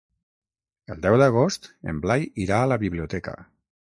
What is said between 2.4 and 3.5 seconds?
irà a la biblioteca.